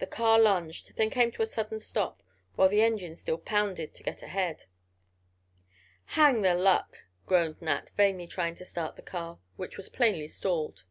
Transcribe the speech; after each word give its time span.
The 0.00 0.06
car 0.06 0.38
lunged, 0.38 0.92
then 0.98 1.08
came 1.08 1.32
to 1.32 1.40
a 1.40 1.46
sudden 1.46 1.80
stop, 1.80 2.22
while 2.56 2.68
the 2.68 2.82
engine 2.82 3.16
still 3.16 3.38
pounded 3.38 3.94
to 3.94 4.02
get 4.02 4.22
ahead. 4.22 4.66
"Hang 6.12 6.42
the 6.42 6.52
luck!" 6.54 6.98
groaned 7.24 7.62
Nat, 7.62 7.90
vainly 7.96 8.26
trying 8.26 8.54
to 8.56 8.66
start 8.66 8.96
the 8.96 9.00
car, 9.02 9.38
which 9.56 9.78
was 9.78 9.88
plainly 9.88 10.28
stalled. 10.28 10.84